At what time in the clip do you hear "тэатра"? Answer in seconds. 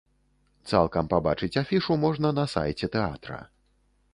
2.97-3.39